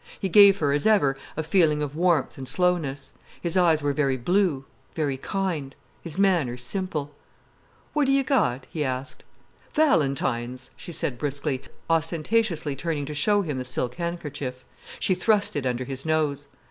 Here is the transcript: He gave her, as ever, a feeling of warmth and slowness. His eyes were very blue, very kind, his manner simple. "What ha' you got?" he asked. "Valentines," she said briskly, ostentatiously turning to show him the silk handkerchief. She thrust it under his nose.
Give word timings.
He 0.19 0.29
gave 0.29 0.57
her, 0.57 0.71
as 0.73 0.87
ever, 0.87 1.15
a 1.37 1.43
feeling 1.43 1.83
of 1.83 1.95
warmth 1.95 2.35
and 2.35 2.49
slowness. 2.49 3.13
His 3.39 3.55
eyes 3.55 3.83
were 3.83 3.93
very 3.93 4.17
blue, 4.17 4.65
very 4.95 5.15
kind, 5.15 5.75
his 6.01 6.17
manner 6.17 6.57
simple. 6.57 7.13
"What 7.93 8.07
ha' 8.07 8.11
you 8.11 8.23
got?" 8.23 8.65
he 8.71 8.83
asked. 8.83 9.23
"Valentines," 9.75 10.71
she 10.75 10.91
said 10.91 11.19
briskly, 11.19 11.61
ostentatiously 11.87 12.75
turning 12.75 13.05
to 13.05 13.13
show 13.13 13.43
him 13.43 13.59
the 13.59 13.63
silk 13.63 13.93
handkerchief. 13.93 14.65
She 14.99 15.13
thrust 15.13 15.55
it 15.55 15.67
under 15.67 15.83
his 15.83 16.03
nose. 16.03 16.47